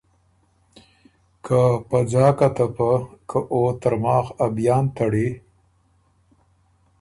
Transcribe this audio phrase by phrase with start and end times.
[1.45, 2.91] که په ځاکه ته پۀ،
[3.29, 5.29] که او ترماخ ا بیان تړی،